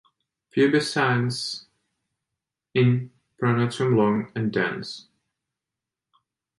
Pubescence 0.51 1.65
in 2.73 3.11
pronotum 3.39 3.95
long 3.95 4.31
and 4.33 4.51
dense. 4.51 5.05